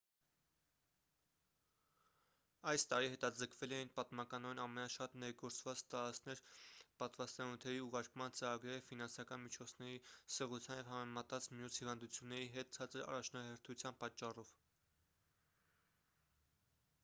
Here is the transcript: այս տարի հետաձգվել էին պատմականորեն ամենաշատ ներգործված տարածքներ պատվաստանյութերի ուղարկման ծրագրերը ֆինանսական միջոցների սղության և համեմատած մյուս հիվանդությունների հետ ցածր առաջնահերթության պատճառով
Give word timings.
այս 2.71 2.85
տարի 2.93 3.09
հետաձգվել 3.15 3.75
էին 3.79 3.91
պատմականորեն 3.99 4.61
ամենաշատ 4.63 5.17
ներգործված 5.25 5.83
տարածքներ 5.95 6.41
պատվաստանյութերի 7.03 7.83
ուղարկման 7.89 8.35
ծրագրերը 8.39 8.81
ֆինանսական 8.89 9.45
միջոցների 9.45 10.01
սղության 10.37 10.81
և 10.81 10.91
համեմատած 10.95 11.51
մյուս 11.61 11.79
հիվանդությունների 11.83 12.51
հետ 12.57 12.73
ցածր 12.79 13.07
առաջնահերթության 13.09 14.01
պատճառով 14.03 14.53